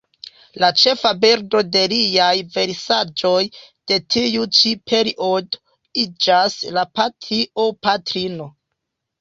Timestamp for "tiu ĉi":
4.15-4.73